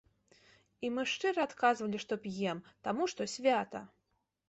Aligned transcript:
І 0.87 0.91
мы 0.95 1.03
шчыра 1.11 1.45
адказвалі, 1.49 1.97
што 2.07 2.13
п'ем, 2.25 2.65
таму 2.89 3.03
што 3.15 3.33
свята. 3.39 3.89